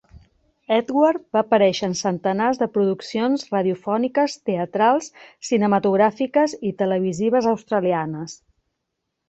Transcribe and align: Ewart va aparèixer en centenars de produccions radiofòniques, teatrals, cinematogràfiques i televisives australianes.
Ewart 0.75 1.27
va 1.37 1.41
aparèixer 1.43 1.85
en 1.89 1.93
centenars 1.99 2.61
de 2.61 2.67
produccions 2.77 3.45
radiofòniques, 3.57 4.39
teatrals, 4.51 5.13
cinematogràfiques 5.51 6.59
i 6.71 6.75
televisives 6.83 7.53
australianes. 7.55 8.39